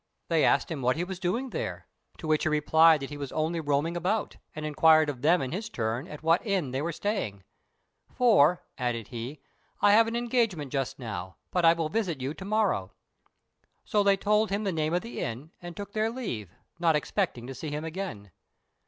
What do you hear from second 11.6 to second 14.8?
I will visit you to morrow." So they told him the